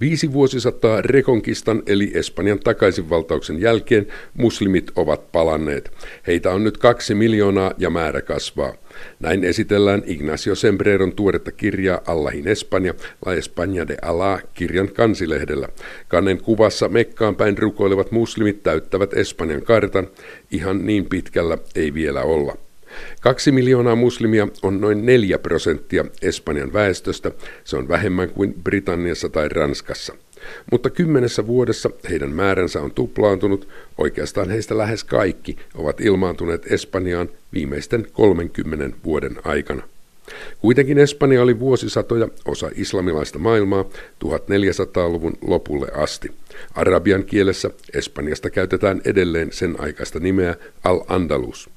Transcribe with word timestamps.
Viisi 0.00 0.32
vuosisataa 0.32 1.02
Rekonkistan 1.02 1.82
eli 1.86 2.10
Espanjan 2.14 2.58
takaisinvaltauksen 2.58 3.60
jälkeen 3.60 4.06
muslimit 4.34 4.90
ovat 4.96 5.32
palanneet. 5.32 5.92
Heitä 6.26 6.50
on 6.50 6.64
nyt 6.64 6.78
kaksi 6.78 7.14
miljoonaa 7.14 7.72
ja 7.78 7.90
määrä 7.90 8.22
kasvaa. 8.22 8.74
Näin 9.20 9.44
esitellään 9.44 10.02
Ignacio 10.06 10.54
Sembreron 10.54 11.12
tuoretta 11.12 11.52
kirjaa 11.52 12.00
Allahin 12.06 12.48
Espanja, 12.48 12.94
La 13.26 13.34
España 13.34 13.88
de 13.88 13.96
Allah, 14.02 14.42
kirjan 14.54 14.88
kansilehdellä. 14.88 15.68
Kannen 16.08 16.38
kuvassa 16.38 16.88
Mekkaan 16.88 17.36
päin 17.36 17.58
rukoilevat 17.58 18.10
muslimit 18.10 18.62
täyttävät 18.62 19.14
Espanjan 19.14 19.62
kartan. 19.62 20.08
Ihan 20.50 20.86
niin 20.86 21.06
pitkällä 21.06 21.58
ei 21.74 21.94
vielä 21.94 22.22
olla. 22.22 22.67
Kaksi 23.20 23.52
miljoonaa 23.52 23.96
muslimia 23.96 24.48
on 24.62 24.80
noin 24.80 25.06
neljä 25.06 25.38
prosenttia 25.38 26.04
Espanjan 26.22 26.72
väestöstä. 26.72 27.30
Se 27.64 27.76
on 27.76 27.88
vähemmän 27.88 28.30
kuin 28.30 28.54
Britanniassa 28.64 29.28
tai 29.28 29.48
Ranskassa. 29.48 30.14
Mutta 30.72 30.90
kymmenessä 30.90 31.46
vuodessa 31.46 31.90
heidän 32.10 32.30
määränsä 32.30 32.80
on 32.80 32.90
tuplaantunut. 32.90 33.68
Oikeastaan 33.98 34.50
heistä 34.50 34.78
lähes 34.78 35.04
kaikki 35.04 35.56
ovat 35.74 36.00
ilmaantuneet 36.00 36.72
Espanjaan 36.72 37.28
viimeisten 37.52 38.06
30 38.12 38.96
vuoden 39.04 39.36
aikana. 39.44 39.82
Kuitenkin 40.60 40.98
Espanja 40.98 41.42
oli 41.42 41.58
vuosisatoja 41.58 42.28
osa 42.44 42.70
islamilaista 42.74 43.38
maailmaa 43.38 43.84
1400-luvun 44.24 45.38
lopulle 45.40 45.88
asti. 45.94 46.32
Arabian 46.74 47.24
kielessä 47.24 47.70
Espanjasta 47.94 48.50
käytetään 48.50 49.00
edelleen 49.04 49.52
sen 49.52 49.80
aikaista 49.80 50.20
nimeä 50.20 50.54
Al-Andalus. 50.84 51.70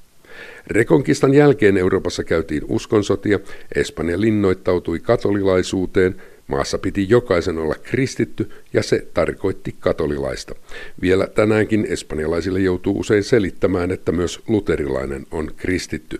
Rekonkistan 0.66 1.34
jälkeen 1.34 1.76
Euroopassa 1.76 2.24
käytiin 2.24 2.62
uskonsotia, 2.68 3.38
Espanja 3.74 4.20
linnoittautui 4.20 4.98
katolilaisuuteen, 4.98 6.22
maassa 6.46 6.78
piti 6.78 7.06
jokaisen 7.08 7.58
olla 7.58 7.74
kristitty 7.82 8.50
ja 8.72 8.82
se 8.82 9.06
tarkoitti 9.14 9.74
katolilaista. 9.80 10.54
Vielä 11.00 11.26
tänäänkin 11.26 11.86
espanjalaisille 11.90 12.60
joutuu 12.60 12.98
usein 12.98 13.24
selittämään, 13.24 13.90
että 13.90 14.12
myös 14.12 14.40
luterilainen 14.48 15.26
on 15.30 15.50
kristitty. 15.56 16.18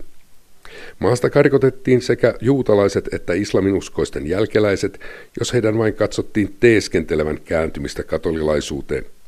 Maasta 0.99 1.31
karkotettiin 1.31 2.03
sekä 2.03 2.35
juutalaiset 2.41 3.15
että 3.15 3.33
islaminuskoisten 3.33 4.27
jälkeläiset, 4.27 5.01
jos 5.39 5.53
heidän 5.53 5.79
vain 5.79 5.95
katsottiin 5.95 6.57
teeskentelevän 6.61 7.41
kääntymistä 7.45 8.03
katolilaisuuteen– 8.03 9.05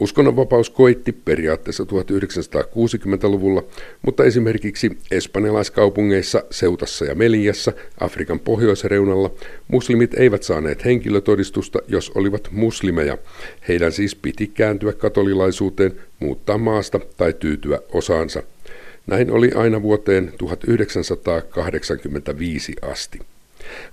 Uskonnonvapaus 0.00 0.70
koitti 0.70 1.12
periaatteessa 1.12 1.84
1960-luvulla, 1.84 3.62
mutta 4.02 4.24
esimerkiksi 4.24 4.98
espanjalaiskaupungeissa 5.10 6.44
Seutassa 6.50 7.04
ja 7.04 7.14
Meliassa 7.14 7.72
Afrikan 8.00 8.40
pohjoisreunalla 8.40 9.30
muslimit 9.68 10.14
eivät 10.14 10.42
saaneet 10.42 10.84
henkilötodistusta, 10.84 11.78
jos 11.88 12.12
olivat 12.14 12.48
muslimeja. 12.50 13.18
Heidän 13.68 13.92
siis 13.92 14.14
piti 14.14 14.46
kääntyä 14.46 14.92
katolilaisuuteen, 14.92 15.92
muuttaa 16.18 16.58
maasta 16.58 17.00
tai 17.16 17.32
tyytyä 17.32 17.78
osaansa. 17.92 18.42
Näin 19.06 19.30
oli 19.30 19.50
aina 19.54 19.82
vuoteen 19.82 20.32
1985 20.38 22.72
asti. 22.82 23.18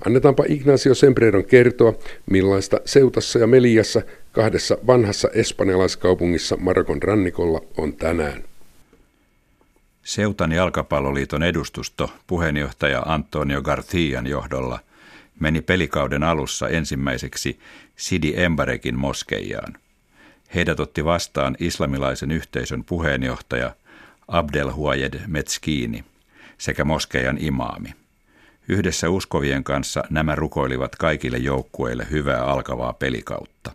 Annetaanpa 0.05 0.43
Ignacio 0.47 0.95
Sembreron 0.95 1.45
kertoa, 1.45 1.93
millaista 2.25 2.79
Seutassa 2.85 3.39
ja 3.39 3.47
Meliassa 3.47 4.01
kahdessa 4.37 4.77
vanhassa 4.87 5.29
espanjalaiskaupungissa 5.33 6.57
Marokon 6.57 7.03
rannikolla 7.03 7.61
on 7.77 7.93
tänään. 7.93 8.43
Seutan 10.03 10.51
jalkapalloliiton 10.51 11.43
edustusto 11.43 12.11
puheenjohtaja 12.27 13.01
Antonio 13.05 13.61
Garcian 13.61 14.27
johdolla 14.27 14.79
meni 15.39 15.61
pelikauden 15.61 16.23
alussa 16.23 16.69
ensimmäiseksi 16.69 17.59
Sidi 17.95 18.33
Embarekin 18.35 18.99
moskeijaan. 18.99 19.73
Heidät 20.55 20.79
otti 20.79 21.05
vastaan 21.05 21.57
islamilaisen 21.59 22.31
yhteisön 22.31 22.83
puheenjohtaja 22.83 23.75
Abdel 24.27 24.71
Huayed 24.71 25.19
Metskini 25.27 26.03
sekä 26.57 26.83
moskeijan 26.85 27.37
imaami. 27.39 27.89
Yhdessä 28.67 29.09
uskovien 29.09 29.63
kanssa 29.63 30.03
nämä 30.09 30.35
rukoilivat 30.35 30.95
kaikille 30.95 31.37
joukkueille 31.37 32.07
hyvää 32.11 32.45
alkavaa 32.45 32.93
pelikautta. 32.93 33.71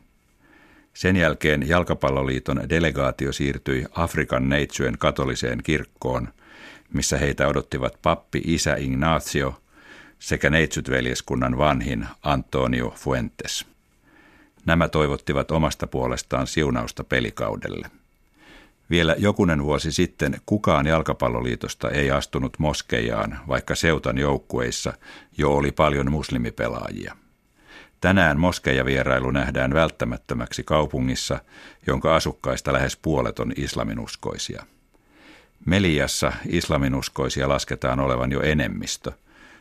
Sen 0.95 1.17
jälkeen 1.17 1.69
Jalkapalloliiton 1.69 2.69
delegaatio 2.69 3.33
siirtyi 3.33 3.85
Afrikan 3.93 4.49
neitsyen 4.49 4.99
katoliseen 4.99 5.63
kirkkoon, 5.63 6.29
missä 6.93 7.19
heitä 7.19 7.49
odottivat 7.49 7.99
pappi 8.03 8.43
isä 8.45 8.77
Ignacio 8.77 9.63
sekä 10.19 10.51
neitsytveljeskunnan 10.51 11.59
vanhin 11.59 12.07
Antonio 12.23 12.91
Fuentes. 12.97 13.67
Nämä 14.67 14.89
toivottivat 14.89 15.51
omasta 15.51 15.87
puolestaan 15.87 16.47
siunausta 16.47 17.05
pelikaudelle. 17.05 17.91
Vielä 18.91 19.15
jokunen 19.19 19.63
vuosi 19.63 19.93
sitten 19.93 20.41
kukaan 20.47 20.87
jalkapalloliitosta 20.87 21.91
ei 21.91 22.11
astunut 22.11 22.59
moskeijaan, 22.59 23.39
vaikka 23.49 23.75
seutan 23.75 24.19
joukkueissa 24.19 24.93
jo 25.39 25.53
oli 25.53 25.73
paljon 25.73 26.11
muslimipelaajia. 26.11 27.17
Tänään 28.03 28.41
moskeijavierailu 28.41 29.31
nähdään 29.31 29.75
välttämättömäksi 29.75 30.63
kaupungissa, 30.65 31.39
jonka 31.87 32.17
asukkaista 32.17 32.73
lähes 32.73 32.97
puolet 32.97 33.39
on 33.39 33.53
islaminuskoisia. 33.57 34.63
Meliassa 35.67 36.33
islaminuskoisia 36.49 37.49
lasketaan 37.49 38.01
olevan 38.01 38.33
jo 38.33 38.41
enemmistö. 38.41 39.13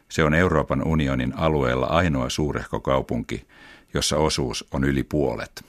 Se 0.09 0.23
on 0.23 0.33
Euroopan 0.33 0.87
unionin 0.87 1.33
alueella 1.37 1.85
ainoa 1.85 2.29
suurehko 2.29 2.79
kaupunki, 2.79 3.47
jossa 3.93 4.17
osuus 4.17 4.65
on 4.71 4.83
yli 4.83 5.03
puolet. 5.03 5.65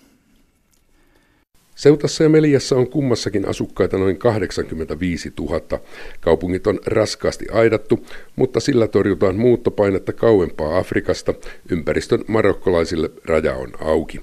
Seutassa 1.83 2.23
ja 2.23 2.29
Meliassa 2.29 2.77
on 2.77 2.91
kummassakin 2.91 3.49
asukkaita 3.49 3.99
noin 3.99 4.19
85 4.19 5.33
000. 5.41 5.81
Kaupungit 6.21 6.67
on 6.67 6.81
raskaasti 6.87 7.47
aidattu, 7.53 8.07
mutta 8.37 8.61
sillä 8.61 8.89
torjutaan 8.89 9.37
muuttopainetta 9.37 10.13
kauempaa 10.13 10.79
Afrikasta. 10.79 11.35
Ympäristön 11.71 12.25
marokkolaisille 12.27 13.11
raja 13.25 13.55
on 13.55 13.71
auki. 13.81 14.21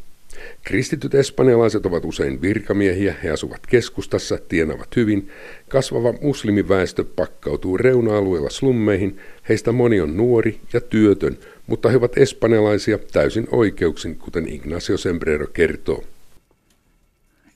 Kristityt 0.63 1.15
espanjalaiset 1.15 1.85
ovat 1.85 2.05
usein 2.05 2.41
virkamiehiä, 2.41 3.15
he 3.23 3.29
asuvat 3.29 3.67
keskustassa, 3.67 4.37
tienavat 4.47 4.95
hyvin. 4.95 5.29
Kasvava 5.69 6.13
muslimiväestö 6.21 7.05
pakkautuu 7.15 7.77
reuna-alueilla 7.77 8.49
slummeihin, 8.49 9.19
heistä 9.49 9.71
moni 9.71 10.01
on 10.01 10.17
nuori 10.17 10.59
ja 10.73 10.81
työtön, 10.81 11.37
mutta 11.67 11.89
he 11.89 11.97
ovat 11.97 12.17
espanjalaisia 12.17 12.97
täysin 12.97 13.47
oikeuksin, 13.51 14.15
kuten 14.15 14.53
Ignacio 14.53 14.97
Sembrero 14.97 15.47
kertoo. 15.47 16.03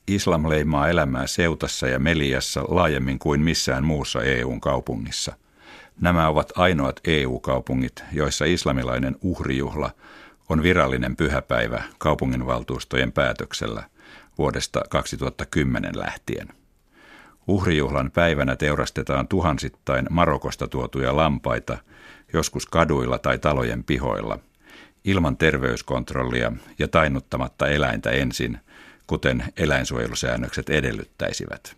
Islam 0.08 0.48
leimaa 0.48 0.88
elämää 0.88 1.26
Seutassa 1.26 1.86
ja 1.86 1.98
Meliassa 1.98 2.64
laajemmin 2.68 3.18
kuin 3.18 3.40
missään 3.40 3.84
muussa 3.84 4.22
EUn 4.22 4.60
kaupungissa. 4.60 5.32
Nämä 6.00 6.28
ovat 6.28 6.52
ainoat 6.56 7.00
EU-kaupungit, 7.04 8.04
joissa 8.12 8.44
islamilainen 8.44 9.16
uhrijuhla 9.20 9.90
on 10.48 10.62
virallinen 10.62 11.16
pyhäpäivä 11.16 11.82
kaupunginvaltuustojen 11.98 13.12
päätöksellä 13.12 13.82
vuodesta 14.38 14.82
2010 14.90 15.98
lähtien. 15.98 16.48
Uhrijuhlan 17.46 18.10
päivänä 18.10 18.56
teurastetaan 18.56 19.28
tuhansittain 19.28 20.06
Marokosta 20.10 20.68
tuotuja 20.68 21.16
lampaita, 21.16 21.78
joskus 22.32 22.66
kaduilla 22.66 23.18
tai 23.18 23.38
talojen 23.38 23.84
pihoilla, 23.84 24.38
ilman 25.04 25.36
terveyskontrollia 25.36 26.52
ja 26.78 26.88
tainnuttamatta 26.88 27.68
eläintä 27.68 28.10
ensin– 28.10 28.58
kuten 29.06 29.44
eläinsuojelusäännökset 29.56 30.70
edellyttäisivät. 30.70 31.76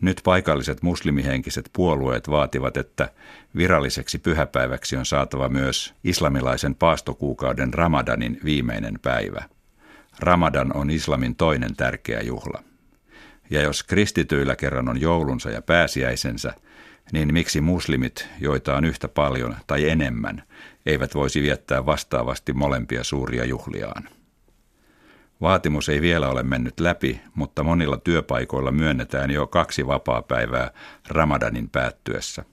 Nyt 0.00 0.20
paikalliset 0.24 0.82
muslimihenkiset 0.82 1.70
puolueet 1.72 2.30
vaativat, 2.30 2.76
että 2.76 3.10
viralliseksi 3.56 4.18
pyhäpäiväksi 4.18 4.96
on 4.96 5.06
saatava 5.06 5.48
myös 5.48 5.94
islamilaisen 6.04 6.74
paastokuukauden 6.74 7.74
Ramadanin 7.74 8.40
viimeinen 8.44 8.98
päivä. 9.02 9.44
Ramadan 10.18 10.76
on 10.76 10.90
islamin 10.90 11.36
toinen 11.36 11.76
tärkeä 11.76 12.20
juhla. 12.20 12.62
Ja 13.50 13.62
jos 13.62 13.82
kristityillä 13.82 14.56
kerran 14.56 14.88
on 14.88 15.00
joulunsa 15.00 15.50
ja 15.50 15.62
pääsiäisensä, 15.62 16.54
niin 17.12 17.34
miksi 17.34 17.60
muslimit, 17.60 18.28
joita 18.40 18.76
on 18.76 18.84
yhtä 18.84 19.08
paljon 19.08 19.56
tai 19.66 19.88
enemmän, 19.88 20.42
eivät 20.86 21.14
voisi 21.14 21.42
viettää 21.42 21.86
vastaavasti 21.86 22.52
molempia 22.52 23.04
suuria 23.04 23.44
juhliaan? 23.44 24.08
Vaatimus 25.40 25.88
ei 25.88 26.00
vielä 26.00 26.28
ole 26.28 26.42
mennyt 26.42 26.80
läpi, 26.80 27.20
mutta 27.34 27.62
monilla 27.62 27.96
työpaikoilla 27.96 28.72
myönnetään 28.72 29.30
jo 29.30 29.46
kaksi 29.46 29.86
vapaapäivää 29.86 30.70
Ramadanin 31.08 31.70
päättyessä. 31.70 32.44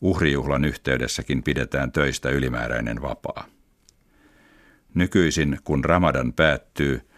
Uhrijuhlan 0.00 0.64
yhteydessäkin 0.64 1.42
pidetään 1.42 1.92
töistä 1.92 2.30
ylimääräinen 2.30 3.02
vapaa. 3.02 3.44
Nykyisin, 4.94 5.58
kun 5.64 5.84
Ramadan 5.84 6.32
päättyy, 6.32 7.08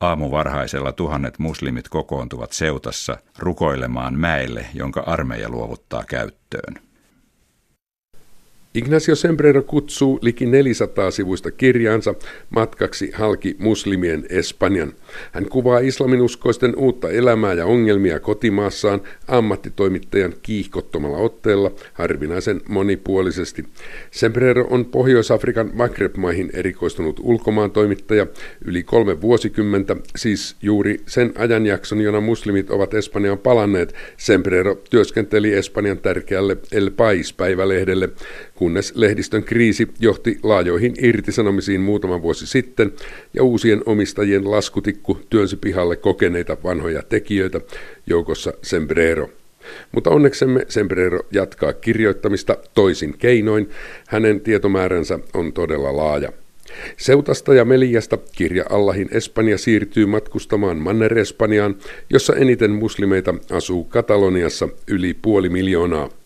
aamuvarhaisella 0.00 0.92
tuhannet 0.92 1.38
muslimit 1.38 1.88
kokoontuvat 1.88 2.52
seutassa 2.52 3.18
rukoilemaan 3.38 4.14
mäelle, 4.14 4.66
jonka 4.74 5.00
armeija 5.06 5.48
luovuttaa 5.48 6.04
käyttöön. 6.04 6.89
Ignacio 8.74 9.14
Sembrero 9.14 9.62
kutsuu 9.62 10.18
liki 10.22 10.46
400 10.46 11.10
sivuista 11.10 11.50
kirjaansa 11.50 12.14
matkaksi 12.50 13.10
halki 13.14 13.56
muslimien 13.58 14.26
Espanjan. 14.28 14.92
Hän 15.32 15.48
kuvaa 15.48 15.78
islaminuskoisten 15.78 16.76
uutta 16.76 17.10
elämää 17.10 17.52
ja 17.52 17.66
ongelmia 17.66 18.20
kotimaassaan 18.20 19.00
ammattitoimittajan 19.28 20.34
kiihkottomalla 20.42 21.16
otteella 21.16 21.70
harvinaisen 21.92 22.60
monipuolisesti. 22.68 23.64
Sembrero 24.10 24.66
on 24.70 24.84
Pohjois-Afrikan 24.84 25.70
Maghreb-maihin 25.74 26.50
erikoistunut 26.52 27.20
ulkomaan 27.22 27.70
toimittaja 27.70 28.26
yli 28.64 28.82
kolme 28.82 29.20
vuosikymmentä, 29.20 29.96
siis 30.16 30.56
juuri 30.62 31.00
sen 31.06 31.32
ajanjakson, 31.38 32.00
jona 32.00 32.20
muslimit 32.20 32.70
ovat 32.70 32.94
Espanjaan 32.94 33.38
palanneet. 33.38 33.94
Sembrero 34.16 34.74
työskenteli 34.90 35.52
Espanjan 35.52 35.98
tärkeälle 35.98 36.56
El 36.72 36.90
Pais-päivälehdelle, 36.90 38.08
kunnes 38.60 38.92
lehdistön 38.96 39.44
kriisi 39.44 39.88
johti 40.00 40.38
laajoihin 40.42 40.94
irtisanomisiin 41.02 41.80
muutama 41.80 42.22
vuosi 42.22 42.46
sitten 42.46 42.92
ja 43.34 43.42
uusien 43.42 43.82
omistajien 43.86 44.50
laskutikku 44.50 45.18
työnsi 45.30 45.56
pihalle 45.56 45.96
kokeneita 45.96 46.56
vanhoja 46.64 47.02
tekijöitä, 47.02 47.60
joukossa 48.06 48.52
Sembrero. 48.62 49.30
Mutta 49.92 50.10
onneksemme 50.10 50.66
Sembrero 50.68 51.20
jatkaa 51.32 51.72
kirjoittamista 51.72 52.56
toisin 52.74 53.18
keinoin. 53.18 53.68
Hänen 54.08 54.40
tietomääränsä 54.40 55.18
on 55.34 55.52
todella 55.52 55.96
laaja. 55.96 56.32
Seutasta 56.96 57.54
ja 57.54 57.64
Meliasta 57.64 58.18
kirja 58.36 58.64
Allahin 58.70 59.08
Espanja 59.12 59.58
siirtyy 59.58 60.06
matkustamaan 60.06 60.76
Manner-Espanjaan, 60.76 61.76
jossa 62.10 62.36
eniten 62.36 62.70
muslimeita 62.70 63.34
asuu 63.50 63.84
Kataloniassa 63.84 64.68
yli 64.88 65.14
puoli 65.14 65.48
miljoonaa. 65.48 66.19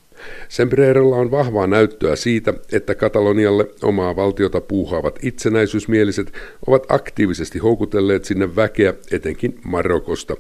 Sembrerolla 0.49 1.17
on 1.17 1.31
vahvaa 1.31 1.67
näyttöä 1.67 2.17
siitä, 2.17 2.55
että 2.73 2.95
Katalonialle 2.95 3.67
omaa 3.83 4.17
valtiota 4.17 4.61
puuhaavat 4.61 5.19
itsenäisyysmieliset 5.23 6.33
ovat 6.67 6.87
aktiivisesti 6.89 7.59
houkutelleet 7.59 8.25
sinne 8.25 8.57
väkeä 8.57 8.95
etenkin 9.11 9.59
Marokosta. 9.65 10.37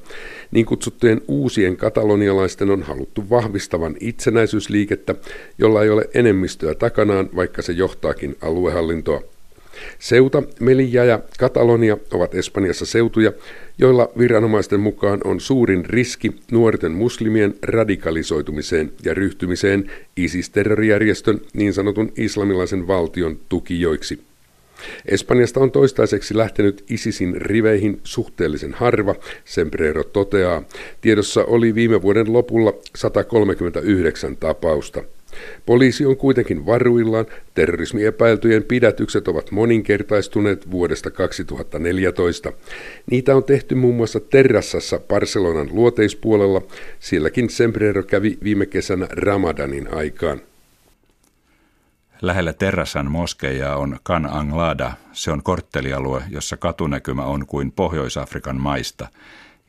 Niin 0.51 0.67
kutsuttujen 0.67 1.21
uusien 1.29 1.77
katalonialaisten 1.77 2.71
on 2.71 2.83
haluttu 2.83 3.31
vahvistavan 3.31 3.97
itsenäisyysliikettä, 4.01 5.15
jolla 5.59 5.83
ei 5.83 5.91
ole 5.91 6.09
enemmistöä 6.15 6.75
takanaan, 6.75 7.29
vaikka 7.37 7.63
se 7.63 7.73
johtaakin 7.73 8.37
aluehallintoa. 8.41 9.34
Seuta, 9.99 10.43
Melilla 10.61 11.05
ja 11.05 11.21
Katalonia 11.39 11.97
ovat 12.13 12.35
Espanjassa 12.35 12.87
seutuja, 12.87 13.33
joilla 13.79 14.11
viranomaisten 14.19 14.81
mukaan 14.81 15.21
on 15.25 15.41
suurin 15.41 15.85
riski 15.85 16.33
nuorten 16.51 16.93
muslimien 16.93 17.55
radikalisoitumiseen 17.63 18.93
ja 19.05 19.15
ryhtymiseen 19.15 19.91
ISIS-terrorijärjestön 20.17 21.41
niin 21.53 21.73
sanotun 21.73 22.13
islamilaisen 22.17 22.87
valtion 22.87 23.39
tukijoiksi. 23.49 24.21
Espanjasta 25.07 25.61
on 25.61 25.71
toistaiseksi 25.71 26.37
lähtenyt 26.37 26.85
ISISin 26.91 27.43
riveihin 27.43 28.01
suhteellisen 28.05 28.73
harva, 28.73 29.15
Sembrero 29.45 30.05
toteaa. 30.05 30.63
Tiedossa 31.01 31.45
oli 31.45 31.75
viime 31.75 32.03
vuoden 32.03 32.33
lopulla 32.33 32.73
139 32.97 34.37
tapausta. 34.37 35.03
Poliisi 35.67 36.07
on 36.07 36.17
kuitenkin 36.17 36.67
varuillaan. 36.67 37.27
Terrorismiepäiltyjen 37.55 38.63
pidätykset 38.63 39.29
ovat 39.29 39.51
moninkertaistuneet 39.51 40.71
vuodesta 40.71 41.11
2014. 41.11 42.53
Niitä 43.11 43.37
on 43.37 43.45
tehty 43.45 43.75
muun 43.75 43.97
muassa 43.97 44.21
Terrassassa 44.21 45.01
Barcelonan 45.09 45.69
luoteispuolella. 45.73 46.63
Sielläkin 47.01 47.51
Sembrero 47.51 48.03
kävi 48.03 48.39
viime 48.43 48.67
kesänä 48.67 49.07
Ramadanin 49.11 49.95
aikaan. 49.95 50.41
Lähellä 52.23 52.53
Terrassan 52.53 53.11
moskeijaa 53.11 53.77
on 53.77 53.99
Kan 54.03 54.27
Anglada. 54.27 54.93
Se 55.13 55.31
on 55.31 55.43
korttelialue, 55.43 56.23
jossa 56.31 56.57
katunäkymä 56.57 57.25
on 57.25 57.47
kuin 57.47 57.73
Pohjois-Afrikan 57.73 58.61
maista, 58.61 59.09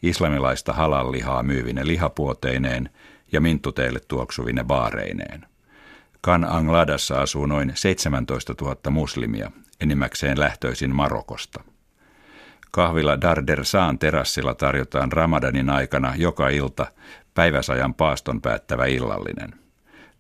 islamilaista 0.03 0.73
halallihaa 0.73 1.43
myyvine 1.43 1.87
lihapuoteineen 1.87 2.89
ja 3.31 3.41
minttuteille 3.41 3.99
tuoksuvine 4.07 4.63
baareineen. 4.63 5.45
Kan 6.25 6.43
Angladassa 6.43 7.21
asuu 7.21 7.45
noin 7.45 7.71
17 7.75 8.55
000 8.61 8.77
muslimia, 8.89 9.51
enimmäkseen 9.81 10.39
lähtöisin 10.39 10.95
Marokosta. 10.95 11.63
Kahvilla 12.71 13.21
Dardersaan 13.21 13.99
terassilla 13.99 14.53
tarjotaan 14.53 15.11
Ramadanin 15.11 15.69
aikana 15.69 16.13
joka 16.15 16.49
ilta 16.49 16.87
päiväsajan 17.33 17.93
paaston 17.93 18.41
päättävä 18.41 18.85
illallinen. 18.85 19.53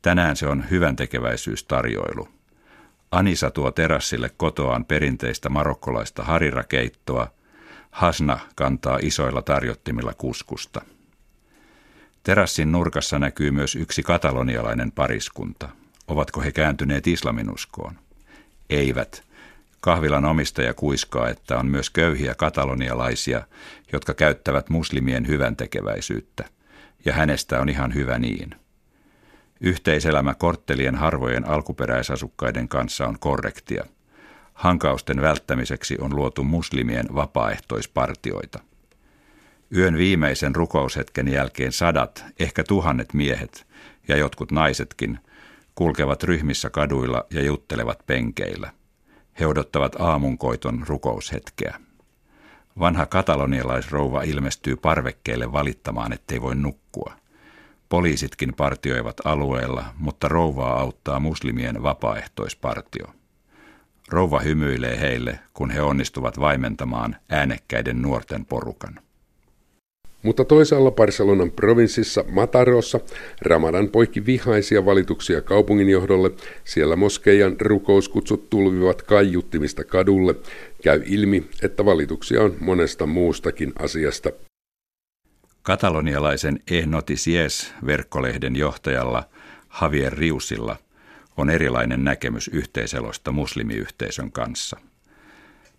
Tänään 0.01 0.35
se 0.35 0.47
on 0.47 0.63
hyvän 0.71 0.95
tekeväisyystarjoilu. 0.95 2.27
Anisa 3.11 3.51
tuo 3.51 3.71
terassille 3.71 4.29
kotoaan 4.37 4.85
perinteistä 4.85 5.49
marokkolaista 5.49 6.23
harirakeittoa. 6.23 7.27
Hasna 7.91 8.39
kantaa 8.55 8.99
isoilla 9.01 9.41
tarjottimilla 9.41 10.13
kuskusta. 10.13 10.81
Terassin 12.23 12.71
nurkassa 12.71 13.19
näkyy 13.19 13.51
myös 13.51 13.75
yksi 13.75 14.03
katalonialainen 14.03 14.91
pariskunta– 14.91 15.69
Ovatko 16.07 16.41
he 16.41 16.51
kääntyneet 16.51 17.07
islaminuskoon? 17.07 17.95
Eivät. 18.69 19.23
Kahvilan 19.81 20.25
omistaja 20.25 20.73
kuiskaa, 20.73 21.29
että 21.29 21.57
on 21.57 21.67
myös 21.67 21.89
köyhiä 21.89 22.35
katalonialaisia, 22.35 23.47
jotka 23.93 24.13
käyttävät 24.13 24.69
muslimien 24.69 25.27
hyvän 25.27 25.55
tekeväisyyttä, 25.55 26.45
ja 27.05 27.13
hänestä 27.13 27.61
on 27.61 27.69
ihan 27.69 27.93
hyvä 27.93 28.19
niin. 28.19 28.55
Yhteiselämä 29.61 30.33
korttelien 30.33 30.95
harvojen 30.95 31.47
alkuperäisasukkaiden 31.47 32.67
kanssa 32.67 33.07
on 33.07 33.19
korrektia. 33.19 33.85
Hankausten 34.53 35.21
välttämiseksi 35.21 35.97
on 36.01 36.15
luotu 36.15 36.43
muslimien 36.43 37.05
vapaaehtoispartioita. 37.15 38.59
Yön 39.75 39.97
viimeisen 39.97 40.55
rukoushetken 40.55 41.27
jälkeen 41.27 41.71
sadat, 41.71 42.25
ehkä 42.39 42.63
tuhannet 42.63 43.13
miehet 43.13 43.67
ja 44.07 44.17
jotkut 44.17 44.51
naisetkin 44.51 45.19
kulkevat 45.75 46.23
ryhmissä 46.23 46.69
kaduilla 46.69 47.25
ja 47.29 47.43
juttelevat 47.43 47.99
penkeillä. 48.07 48.71
He 49.39 49.47
odottavat 49.47 49.95
aamunkoiton 50.01 50.83
rukoushetkeä. 50.87 51.79
Vanha 52.79 53.05
katalonialaisrouva 53.05 54.21
ilmestyy 54.21 54.75
parvekkeelle 54.75 55.51
valittamaan, 55.51 56.13
ettei 56.13 56.41
voi 56.41 56.55
nukkua. 56.55 57.13
Poliisitkin 57.89 58.53
partioivat 58.53 59.15
alueella, 59.25 59.85
mutta 59.97 60.27
rouvaa 60.27 60.79
auttaa 60.79 61.19
muslimien 61.19 61.83
vapaaehtoispartio. 61.83 63.05
Rouva 64.09 64.39
hymyilee 64.39 64.99
heille, 64.99 65.39
kun 65.53 65.71
he 65.71 65.81
onnistuvat 65.81 66.39
vaimentamaan 66.39 67.15
äänekkäiden 67.29 68.01
nuorten 68.01 68.45
porukan. 68.45 68.99
Mutta 70.25 70.45
toisaalla 70.45 70.91
Barcelonan 70.91 71.51
provinssissa 71.51 72.23
Matarossa 72.29 72.99
Ramadan 73.41 73.89
poikki 73.89 74.25
vihaisia 74.25 74.85
valituksia 74.85 75.41
kaupunginjohdolle. 75.41 76.31
Siellä 76.63 76.95
moskeijan 76.95 77.55
rukouskutsut 77.61 78.49
tulvivat 78.49 79.01
kaiuttimista 79.01 79.83
kadulle. 79.83 80.35
Käy 80.83 81.01
ilmi, 81.05 81.49
että 81.61 81.85
valituksia 81.85 82.41
on 82.41 82.55
monesta 82.59 83.05
muustakin 83.05 83.73
asiasta. 83.79 84.31
Katalonialaisen 85.61 86.59
E 86.71 86.85
Noticies 86.85 87.73
verkkolehden 87.85 88.55
johtajalla 88.55 89.23
Javier 89.81 90.13
Riusilla 90.13 90.77
on 91.37 91.49
erilainen 91.49 92.03
näkemys 92.03 92.47
yhteiselosta 92.47 93.31
muslimiyhteisön 93.31 94.31
kanssa. 94.31 94.77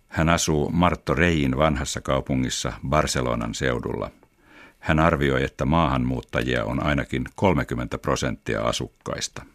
Hän 0.07 0.29
asuu 0.29 0.69
Marto 0.69 1.13
Rein 1.13 1.57
vanhassa 1.57 2.01
kaupungissa 2.01 2.73
Barcelonan 2.89 3.55
seudulla– 3.55 4.11
hän 4.87 4.99
arvioi, 4.99 5.43
että 5.43 5.65
maahanmuuttajia 5.65 6.65
on 6.65 6.83
ainakin 6.83 7.25
30 7.35 7.97
prosenttia 7.97 8.61
asukkaista. 8.61 9.45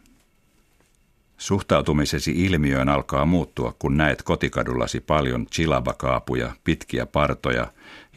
Suhtautumisesi 1.38 2.44
ilmiöön 2.44 2.88
alkaa 2.88 3.24
muuttua, 3.24 3.74
kun 3.78 3.96
näet 3.96 4.22
kotikadullasi 4.22 5.00
paljon 5.00 5.46
chilabakaapuja, 5.46 6.52
pitkiä 6.64 7.06
partoja 7.06 7.66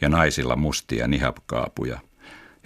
ja 0.00 0.08
naisilla 0.08 0.56
mustia 0.56 1.06
nihapkaapuja, 1.08 1.98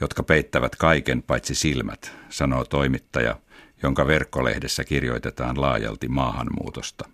jotka 0.00 0.23
peittävät 0.23 0.76
kaiken 0.76 1.23
paitsi 1.23 1.54
silmät, 1.54 2.12
sanoo 2.28 2.64
toimittaja, 2.64 3.37
jonka 3.83 4.07
verkkolehdessä 4.07 4.85
kirjoitetaan 4.85 5.61
laajalti 5.61 6.09
maahanmuutosta. 6.09 7.09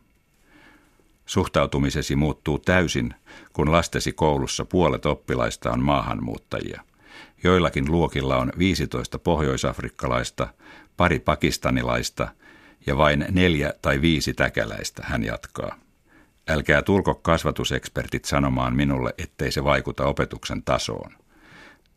Suhtautumisesi 1.26 2.16
muuttuu 2.16 2.58
täysin, 2.58 3.14
kun 3.52 3.72
lastesi 3.72 4.12
koulussa 4.12 4.64
puolet 4.64 5.06
oppilaista 5.06 5.70
on 5.70 5.82
maahanmuuttajia– 5.82 6.82
Joillakin 7.46 7.92
luokilla 7.92 8.36
on 8.36 8.52
15 8.58 9.18
pohjoisafrikkalaista, 9.18 10.48
pari 10.96 11.18
pakistanilaista 11.18 12.28
ja 12.86 12.96
vain 12.96 13.26
neljä 13.30 13.72
tai 13.82 14.00
viisi 14.00 14.34
täkäläistä, 14.34 15.02
hän 15.06 15.24
jatkaa. 15.24 15.76
Älkää 16.48 16.82
tulko 16.82 17.14
kasvatusekspertit 17.14 18.24
sanomaan 18.24 18.76
minulle, 18.76 19.14
ettei 19.18 19.52
se 19.52 19.64
vaikuta 19.64 20.04
opetuksen 20.04 20.62
tasoon. 20.62 21.12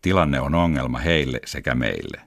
Tilanne 0.02 0.40
on 0.40 0.56
ongelma 0.56 1.00
heille 1.00 1.40
sekä 1.46 1.76
meille. 1.76 2.22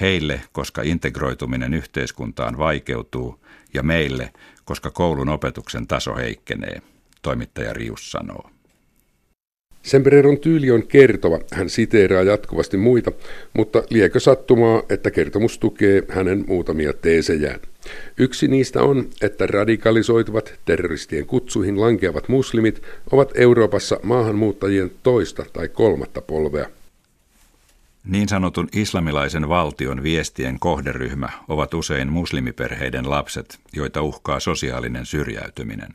Heille, 0.00 0.40
koska 0.52 0.82
integroituminen 0.82 1.74
yhteiskuntaan 1.74 2.58
vaikeutuu, 2.58 3.44
ja 3.74 3.82
meille, 3.82 4.32
koska 4.64 4.90
koulun 4.90 5.28
opetuksen 5.28 5.86
taso 5.86 6.16
heikkenee, 6.16 6.82
toimittaja 7.22 7.72
Rius 7.72 8.10
sanoo. 8.10 8.51
Sembreron 9.82 10.38
tyyli 10.38 10.70
on 10.70 10.86
kertova, 10.86 11.38
hän 11.52 11.70
siteeraa 11.70 12.22
jatkuvasti 12.22 12.76
muita, 12.76 13.12
mutta 13.52 13.82
liekö 13.90 14.20
sattumaa, 14.20 14.82
että 14.88 15.10
kertomus 15.10 15.58
tukee 15.58 16.02
hänen 16.08 16.44
muutamia 16.46 16.92
teesejään. 16.92 17.60
Yksi 18.18 18.48
niistä 18.48 18.82
on, 18.82 19.08
että 19.22 19.46
radikalisoituvat 19.46 20.54
terroristien 20.64 21.26
kutsuihin 21.26 21.80
lankeavat 21.80 22.28
muslimit 22.28 22.82
ovat 23.12 23.32
Euroopassa 23.34 24.00
maahanmuuttajien 24.02 24.90
toista 25.02 25.44
tai 25.52 25.68
kolmatta 25.68 26.20
polvea. 26.20 26.66
Niin 28.04 28.28
sanotun 28.28 28.68
islamilaisen 28.72 29.48
valtion 29.48 30.02
viestien 30.02 30.58
kohderyhmä 30.60 31.28
ovat 31.48 31.74
usein 31.74 32.12
muslimiperheiden 32.12 33.10
lapset, 33.10 33.58
joita 33.72 34.02
uhkaa 34.02 34.40
sosiaalinen 34.40 35.06
syrjäytyminen. 35.06 35.94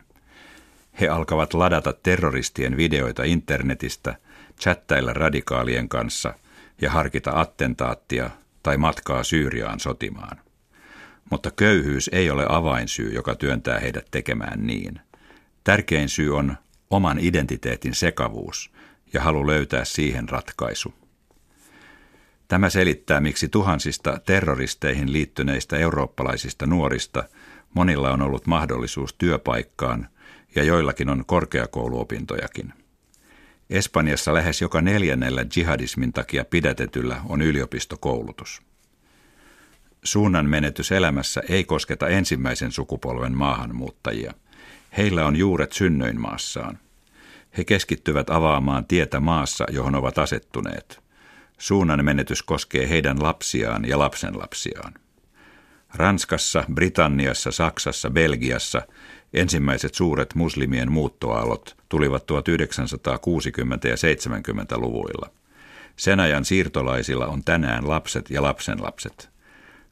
He 1.00 1.08
alkavat 1.08 1.54
ladata 1.54 1.92
terroristien 1.92 2.76
videoita 2.76 3.24
internetistä, 3.24 4.16
chattailla 4.60 5.12
radikaalien 5.12 5.88
kanssa 5.88 6.34
ja 6.80 6.90
harkita 6.90 7.40
attentaattia 7.40 8.30
tai 8.62 8.76
matkaa 8.76 9.24
Syyriaan 9.24 9.80
sotimaan. 9.80 10.38
Mutta 11.30 11.50
köyhyys 11.50 12.10
ei 12.12 12.30
ole 12.30 12.46
avainsyy, 12.48 13.12
joka 13.12 13.34
työntää 13.34 13.78
heidät 13.78 14.06
tekemään 14.10 14.66
niin. 14.66 15.00
Tärkein 15.64 16.08
syy 16.08 16.36
on 16.36 16.56
oman 16.90 17.18
identiteetin 17.18 17.94
sekavuus 17.94 18.70
ja 19.12 19.20
halu 19.20 19.46
löytää 19.46 19.84
siihen 19.84 20.28
ratkaisu. 20.28 20.94
Tämä 22.48 22.70
selittää, 22.70 23.20
miksi 23.20 23.48
tuhansista 23.48 24.20
terroristeihin 24.26 25.12
liittyneistä 25.12 25.76
eurooppalaisista 25.76 26.66
nuorista 26.66 27.24
monilla 27.74 28.10
on 28.10 28.22
ollut 28.22 28.46
mahdollisuus 28.46 29.14
työpaikkaan 29.14 30.08
ja 30.54 30.62
joillakin 30.62 31.08
on 31.08 31.24
korkeakouluopintojakin. 31.26 32.72
Espanjassa 33.70 34.34
lähes 34.34 34.60
joka 34.60 34.80
neljännellä 34.80 35.44
jihadismin 35.56 36.12
takia 36.12 36.44
pidätetyllä 36.44 37.20
on 37.28 37.42
yliopistokoulutus. 37.42 38.62
Suunnan 40.04 40.46
menetys 40.46 40.92
elämässä 40.92 41.42
ei 41.48 41.64
kosketa 41.64 42.08
ensimmäisen 42.08 42.72
sukupolven 42.72 43.36
maahanmuuttajia. 43.36 44.34
Heillä 44.96 45.26
on 45.26 45.36
juuret 45.36 45.72
synnöinmaassaan. 45.72 46.78
He 47.58 47.64
keskittyvät 47.64 48.30
avaamaan 48.30 48.86
tietä 48.86 49.20
maassa, 49.20 49.64
johon 49.70 49.94
ovat 49.94 50.18
asettuneet. 50.18 51.00
Suunnan 51.58 52.04
menetys 52.04 52.42
koskee 52.42 52.88
heidän 52.88 53.22
lapsiaan 53.22 53.88
ja 53.88 53.98
lapsenlapsiaan. 53.98 54.94
Ranskassa, 55.94 56.64
Britanniassa, 56.74 57.50
Saksassa, 57.50 58.10
Belgiassa 58.10 58.82
ensimmäiset 59.34 59.94
suuret 59.94 60.34
muslimien 60.34 60.92
muuttoaalot 60.92 61.76
tulivat 61.88 62.22
1960- 62.22 63.88
ja 63.88 63.94
70-luvuilla. 63.94 65.30
Sen 65.96 66.20
ajan 66.20 66.44
siirtolaisilla 66.44 67.26
on 67.26 67.44
tänään 67.44 67.88
lapset 67.88 68.30
ja 68.30 68.42
lapsenlapset. 68.42 69.30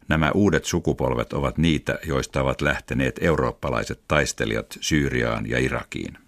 Nämä 0.08 0.30
uudet 0.34 0.64
sukupolvet 0.64 1.32
ovat 1.32 1.58
niitä, 1.58 1.98
joista 2.06 2.42
ovat 2.42 2.60
lähteneet 2.60 3.18
eurooppalaiset 3.20 4.00
taistelijat 4.08 4.66
Syyriaan 4.80 5.50
ja 5.50 5.58
Irakiin. 5.58 6.18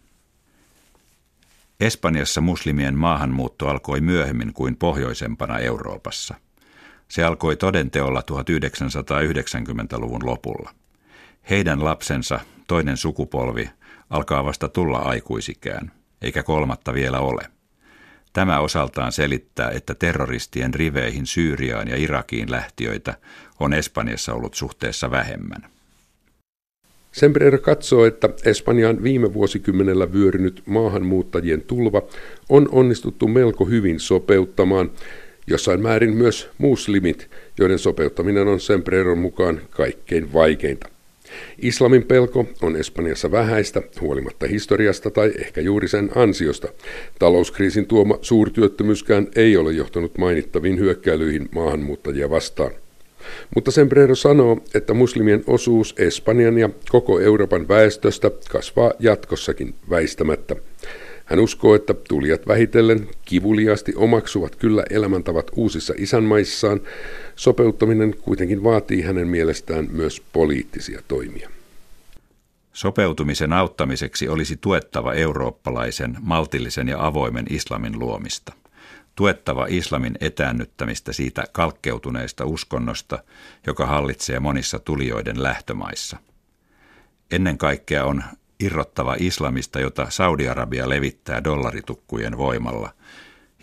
Espanjassa 1.81 2.41
muslimien 2.41 2.99
maahanmuutto 2.99 3.69
alkoi 3.69 4.01
myöhemmin 4.01 4.53
kuin 4.53 4.77
pohjoisempana 4.77 5.59
Euroopassa. 5.59 6.35
Se 7.09 7.25
alkoi 7.25 7.57
todenteolla 7.57 8.23
1990-luvun 8.31 10.27
lopulla. 10.27 10.71
Heidän 11.51 11.85
lapsensa, 11.85 12.41
toinen 12.67 12.97
sukupolvi, 12.97 13.71
alkaa 14.11 14.45
vasta 14.45 14.69
tulla 14.69 14.99
aikuisikään, 14.99 15.93
eikä 16.23 16.43
kolmatta 16.43 16.95
vielä 16.95 17.19
ole. 17.21 17.43
Tämä 18.33 18.61
osaltaan 18.61 19.13
selittää, 19.13 19.71
että 19.71 19.95
terroristien 19.95 20.75
riveihin 20.75 21.27
Syyriaan 21.27 21.89
ja 21.89 21.97
Irakiin 21.97 22.51
lähtiöitä 22.51 23.15
on 23.61 23.73
Espanjassa 23.73 24.35
ollut 24.35 24.55
suhteessa 24.55 25.11
vähemmän. 25.11 25.67
Sembrero 27.13 27.59
katsoo, 27.59 28.05
että 28.05 28.29
Espanjaan 28.45 29.03
viime 29.03 29.35
vuosikymmenellä 29.35 30.13
vyörynyt 30.13 30.63
maahanmuuttajien 30.67 31.63
tulva 31.63 32.03
on 32.49 32.69
onnistuttu 32.73 33.29
melko 33.29 33.65
hyvin 33.65 34.01
sopeuttamaan, 34.01 34.91
jossain 35.47 35.83
määrin 35.83 36.17
myös 36.17 36.51
muslimit, 36.59 37.31
joiden 37.59 37.79
sopeuttaminen 37.79 38.49
on 38.49 38.61
Sembreron 38.61 39.19
mukaan 39.19 39.61
kaikkein 39.71 40.33
vaikeinta. 40.33 40.98
Islamin 41.63 42.05
pelko 42.05 42.47
on 42.63 42.77
Espanjassa 42.77 43.31
vähäistä, 43.31 43.83
huolimatta 44.01 44.47
historiasta 44.47 45.11
tai 45.11 45.33
ehkä 45.39 45.61
juuri 45.61 45.89
sen 45.89 46.11
ansiosta. 46.15 46.69
Talouskriisin 47.19 47.87
tuoma 47.87 48.19
suurtyöttömyyskään 48.23 49.29
ei 49.37 49.57
ole 49.57 49.73
johtanut 49.73 50.19
mainittaviin 50.19 50.79
hyökkäilyihin 50.79 51.49
maahanmuuttajia 51.55 52.31
vastaan. 52.31 52.71
Mutta 53.55 53.71
Sembrero 53.71 54.15
sanoo, 54.15 54.59
että 54.75 54.95
muslimien 54.95 55.45
osuus 55.47 55.95
Espanjan 55.99 56.59
ja 56.59 56.71
koko 56.89 57.21
Euroopan 57.21 57.69
väestöstä 57.69 58.31
kasvaa 58.51 58.93
jatkossakin 58.99 59.75
väistämättä. 59.91 60.57
Hän 61.29 61.41
uskoo, 61.41 61.75
että 61.75 61.95
tulijat 61.95 62.47
vähitellen 62.47 63.09
kivuliasti 63.25 63.93
omaksuvat 63.97 64.57
kyllä 64.57 64.85
elämäntavat 64.91 65.51
uusissa 65.57 65.95
isänmaissaan. 65.97 66.81
Sopeuttaminen 67.37 68.15
kuitenkin 68.21 68.65
vaatii 68.65 69.03
hänen 69.03 69.29
mielestään 69.29 69.89
myös 69.91 70.23
poliittisia 70.33 71.03
toimia. 71.09 71.51
Sopeutumisen 72.73 73.53
auttamiseksi 73.53 74.29
olisi 74.29 74.57
tuettava 74.57 75.15
eurooppalaisen, 75.15 76.17
maltillisen 76.21 76.89
ja 76.89 77.07
avoimen 77.07 77.47
islamin 77.51 77.99
luomista 77.99 78.53
tuettava 79.19 79.67
islamin 79.69 80.15
etäännyttämistä 80.21 81.13
siitä 81.13 81.45
kalkkeutuneesta 81.53 82.45
uskonnosta, 82.45 83.19
joka 83.67 83.87
hallitsee 83.87 84.41
monissa 84.41 84.79
tulijoiden 84.79 85.43
lähtömaissa. 85.43 86.17
Ennen 87.31 87.59
kaikkea 87.59 88.05
on 88.05 88.25
irrottava 88.61 89.17
islamista, 89.19 89.81
jota 89.81 90.07
Saudi-Arabia 90.11 90.89
levittää 90.89 91.45
dollaritukkujen 91.45 92.39
voimalla 92.39 92.91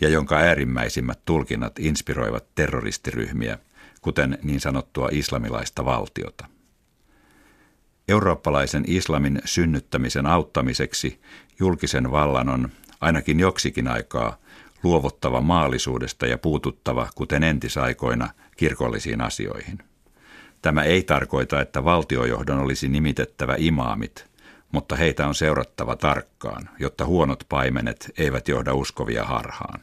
ja 0.00 0.08
jonka 0.08 0.36
äärimmäisimmät 0.36 1.24
tulkinnat 1.24 1.78
inspiroivat 1.78 2.44
terroristiryhmiä, 2.54 3.58
kuten 4.00 4.38
niin 4.42 4.60
sanottua 4.60 5.08
islamilaista 5.12 5.84
valtiota. 5.84 6.46
Eurooppalaisen 8.08 8.84
islamin 8.86 9.40
synnyttämisen 9.44 10.26
auttamiseksi 10.26 11.20
julkisen 11.60 12.10
vallan 12.10 12.48
on 12.48 12.68
ainakin 13.00 13.40
joksikin 13.40 13.88
aikaa 13.88 14.36
luovuttava 14.82 15.40
maallisuudesta 15.40 16.26
ja 16.26 16.38
puututtava, 16.38 17.08
kuten 17.14 17.42
entisaikoina, 17.42 18.30
kirkollisiin 18.56 19.20
asioihin. 19.20 19.78
Tämä 20.62 20.82
ei 20.82 21.02
tarkoita, 21.02 21.60
että 21.60 21.84
valtiojohdon 21.84 22.58
olisi 22.58 22.88
nimitettävä 22.88 23.54
imaamit, 23.58 24.26
mutta 24.72 24.96
heitä 24.96 25.26
on 25.26 25.34
seurattava 25.34 25.96
tarkkaan, 25.96 26.68
jotta 26.78 27.04
huonot 27.06 27.44
paimenet 27.48 28.10
eivät 28.18 28.48
johda 28.48 28.74
uskovia 28.74 29.24
harhaan. 29.24 29.80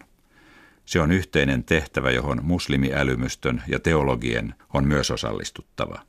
Se 0.86 1.00
on 1.00 1.12
yhteinen 1.12 1.64
tehtävä, 1.64 2.12
johon 2.12 2.40
muslimiälymystön 2.44 3.64
ja 3.68 3.80
teologien 3.80 4.56
on 4.74 4.88
myös 4.88 5.12
osallistuttava. 5.12 6.00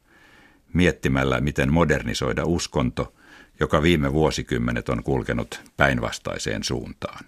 Miettimällä, 0.73 1.41
miten 1.41 1.73
modernisoida 1.73 2.45
uskonto, 2.45 3.15
joka 3.61 3.83
viime 3.83 4.13
vuosikymmenet 4.13 4.89
on 4.89 5.03
kulkenut 5.03 5.61
päinvastaiseen 5.77 6.65
suuntaan. 6.65 7.25